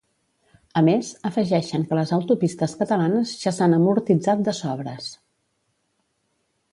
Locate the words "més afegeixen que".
0.85-1.99